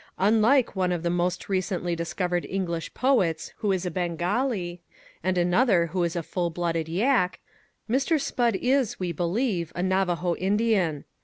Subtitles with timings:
[0.17, 4.79] Unlike one of the most recently discovered English poets who is a Bengalee,
[5.23, 7.37] and another who is a full blooded Yak,
[7.87, 8.19] Mr.
[8.19, 11.05] Spudd is, we believe, a Navajo Indian.